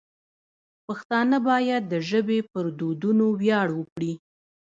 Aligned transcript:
پښتانه 0.85 1.37
باید 1.49 1.83
د 1.87 1.93
ژبې 2.09 2.39
پر 2.51 2.65
دودونو 2.79 3.25
ویاړ 3.41 3.67
وکړي. 3.79 4.13